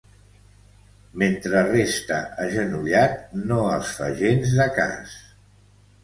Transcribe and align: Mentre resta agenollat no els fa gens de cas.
Mentre 1.23 1.59
resta 1.65 2.17
agenollat 2.45 3.35
no 3.51 3.59
els 3.73 3.91
fa 3.99 4.07
gens 4.23 4.55
de 4.61 4.67
cas. 4.79 5.13